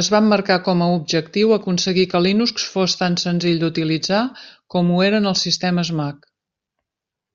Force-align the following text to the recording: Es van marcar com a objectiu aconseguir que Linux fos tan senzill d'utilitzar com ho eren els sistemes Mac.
Es 0.00 0.08
van 0.14 0.26
marcar 0.32 0.58
com 0.66 0.82
a 0.84 0.90
objectiu 0.98 1.54
aconseguir 1.56 2.04
que 2.12 2.20
Linux 2.26 2.66
fos 2.74 2.94
tan 3.00 3.16
senzill 3.22 3.58
d'utilitzar 3.64 4.20
com 4.76 4.94
ho 4.94 5.00
eren 5.08 5.28
els 5.32 5.44
sistemes 5.48 5.92
Mac. 6.02 6.30